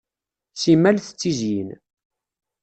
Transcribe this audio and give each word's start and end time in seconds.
Simmal 0.61 0.97
tettizyin. 0.99 1.69